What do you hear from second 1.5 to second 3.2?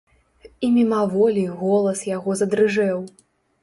голас яго задрыжэў.